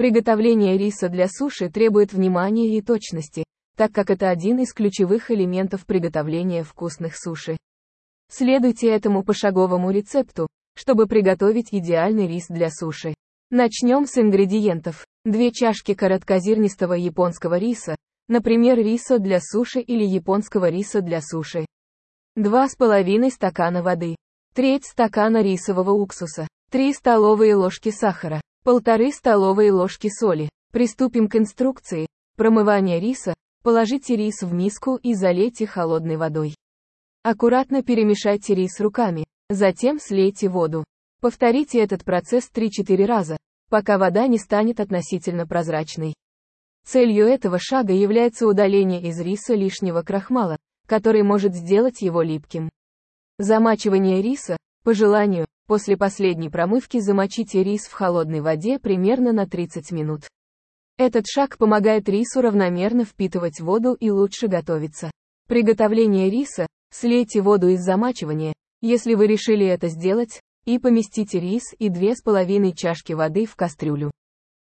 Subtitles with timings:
[0.00, 3.44] Приготовление риса для суши требует внимания и точности,
[3.76, 7.58] так как это один из ключевых элементов приготовления вкусных суши.
[8.30, 13.12] Следуйте этому пошаговому рецепту, чтобы приготовить идеальный рис для суши.
[13.50, 15.04] Начнем с ингредиентов.
[15.26, 17.94] Две чашки короткозернистого японского риса,
[18.26, 21.66] например, риса для суши или японского риса для суши.
[22.36, 24.16] Два с половиной стакана воды.
[24.54, 26.48] Треть стакана рисового уксуса.
[26.70, 28.40] 3 столовые ложки сахара.
[28.62, 30.50] Полторы столовые ложки соли.
[30.70, 32.06] Приступим к инструкции.
[32.36, 33.32] Промывание риса.
[33.62, 36.54] Положите рис в миску и залейте холодной водой.
[37.22, 39.24] Аккуратно перемешайте рис руками.
[39.48, 40.84] Затем слейте воду.
[41.22, 43.38] Повторите этот процесс 3-4 раза,
[43.70, 46.12] пока вода не станет относительно прозрачной.
[46.84, 52.68] Целью этого шага является удаление из риса лишнего крахмала, который может сделать его липким.
[53.38, 59.92] Замачивание риса, по желанию, после последней промывки замочите рис в холодной воде примерно на 30
[59.92, 60.22] минут.
[60.98, 65.12] Этот шаг помогает рису равномерно впитывать воду и лучше готовиться.
[65.46, 71.88] Приготовление риса, слейте воду из замачивания, если вы решили это сделать, и поместите рис и
[71.88, 74.10] 2,5 чашки воды в кастрюлю.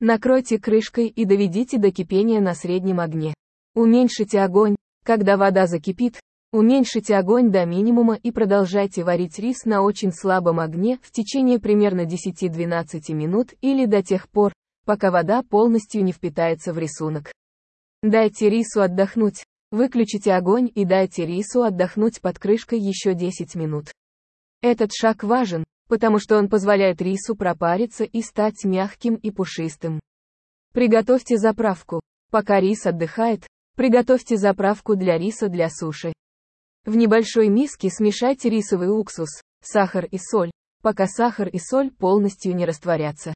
[0.00, 3.34] Накройте крышкой и доведите до кипения на среднем огне.
[3.74, 6.18] Уменьшите огонь, когда вода закипит,
[6.52, 12.06] уменьшите огонь до минимума и продолжайте варить рис на очень слабом огне в течение примерно
[12.06, 14.52] 10-12 минут или до тех пор,
[14.84, 17.32] пока вода полностью не впитается в рисунок.
[18.02, 23.92] Дайте рису отдохнуть, Выключите огонь и дайте рису отдохнуть под крышкой еще 10 минут.
[24.62, 30.00] Этот шаг важен, потому что он позволяет рису пропариться и стать мягким и пушистым.
[30.72, 32.00] Приготовьте заправку.
[32.30, 36.14] Пока рис отдыхает, приготовьте заправку для риса для суши.
[36.84, 40.50] В небольшой миске смешайте рисовый уксус, сахар и соль,
[40.82, 43.34] пока сахар и соль полностью не растворятся.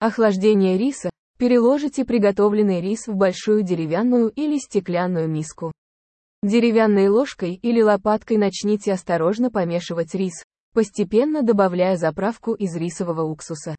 [0.00, 5.72] Охлаждение риса Переложите приготовленный рис в большую деревянную или стеклянную миску.
[6.44, 13.74] Деревянной ложкой или лопаткой начните осторожно помешивать рис, постепенно добавляя заправку из рисового уксуса.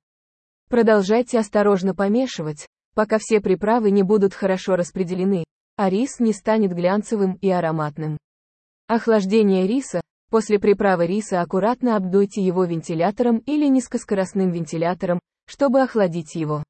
[0.67, 5.45] Продолжайте осторожно помешивать, пока все приправы не будут хорошо распределены,
[5.77, 8.17] а рис не станет глянцевым и ароматным.
[8.87, 9.99] Охлаждение риса.
[10.29, 16.63] После приправы риса аккуратно обдуйте его вентилятором или низкоскоростным вентилятором, чтобы охладить его.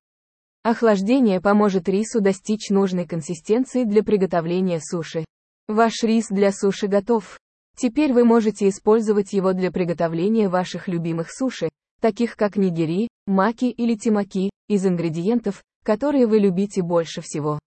[0.64, 5.26] Охлаждение поможет рису достичь нужной консистенции для приготовления суши.
[5.68, 7.38] Ваш рис для суши готов.
[7.78, 11.68] Теперь вы можете использовать его для приготовления ваших любимых суши,
[12.00, 17.60] таких как нигири, маки или тимаки, из ингредиентов, которые вы любите больше всего.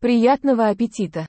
[0.00, 1.26] Приятного аппетита!